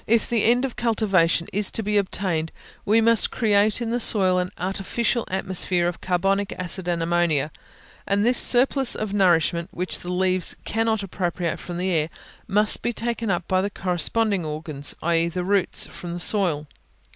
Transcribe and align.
If 0.07 0.27
the 0.27 0.45
end 0.45 0.65
of 0.65 0.75
cultivation 0.75 1.47
is 1.53 1.69
to 1.69 1.83
be 1.83 1.95
obtained, 1.95 2.51
we 2.85 3.01
must 3.01 3.29
create 3.29 3.81
in 3.81 3.91
the 3.91 3.99
soil 3.99 4.39
an 4.39 4.49
artificial 4.57 5.27
atmosphere 5.29 5.87
of 5.87 6.01
carbonic 6.01 6.51
acid 6.53 6.87
and 6.87 7.03
ammonia; 7.03 7.51
and 8.07 8.25
this 8.25 8.39
surplus 8.39 8.95
of 8.95 9.13
nourishment, 9.13 9.69
which 9.71 9.99
the 9.99 10.11
leaves 10.11 10.55
cannot 10.65 11.03
appropriate 11.03 11.59
from 11.59 11.77
the 11.77 11.91
air, 11.91 12.09
must 12.47 12.81
be 12.81 12.93
taken 12.93 13.29
up 13.29 13.47
by 13.47 13.61
the 13.61 13.69
corresponding 13.69 14.43
organs, 14.43 14.95
i.e. 15.03 15.27
the 15.27 15.43
roots, 15.43 15.85
from 15.85 16.13
the 16.15 16.19
soil. 16.19 16.65